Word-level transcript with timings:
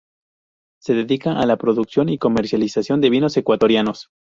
Se 0.81 0.95
dedica 0.95 1.39
a 1.39 1.45
la 1.45 1.57
producción 1.57 2.09
y 2.09 2.17
comercialización 2.17 3.01
de 3.01 3.11
vinos 3.11 3.37
ecuatorianos. 3.37 4.09